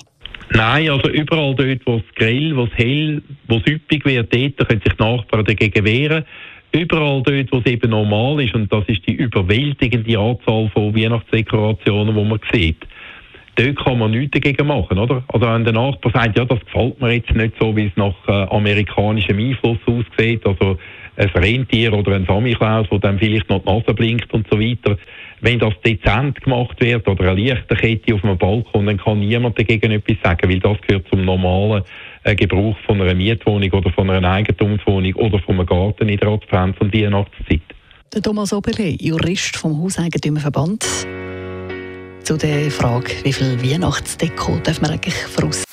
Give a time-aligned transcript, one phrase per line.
[0.55, 4.69] Nein, also überall dort, wo es grell, wo es hell, wo es üppig wird, dort
[4.69, 6.24] können sich Nachbarn dagegen wehren
[6.74, 12.14] überall dort, wo es eben normal ist, und das ist die überwältigende Anzahl von Weihnachtsdekorationen,
[12.14, 12.86] die man sieht,
[13.55, 15.22] dort kann man nichts dagegen machen, oder?
[15.28, 18.14] Also wenn der Nachbar sagt, ja, das gefällt mir jetzt nicht so, wie es nach
[18.27, 20.77] äh, amerikanischem Einfluss aussieht, also
[21.16, 24.98] ein Rentier oder ein Samichlaus, wo dann vielleicht noch die Nase blinkt und so weiter.
[25.40, 29.92] Wenn das dezent gemacht wird oder eine Lichterkette auf einem Balkon, dann kann niemand dagegen
[29.92, 31.83] etwas sagen, weil das gehört zum normalen
[32.22, 36.28] äh, Gebrauch von einer Mietwohnung oder von einer Eigentumswohnung oder von einem Garten in der
[36.28, 37.61] Advents- und Weihnachtszeit.
[38.14, 40.84] Der Thomas Oberle, Jurist vom Hauseigentümerverband,
[42.23, 45.64] zu der Frage, wie viel Weihnachtsdeko darf man eigentlich voraus?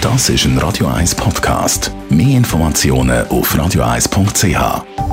[0.00, 1.90] Das ist ein Radio 1 Podcast.
[2.10, 5.07] Mehr Informationen auf radio1.ch.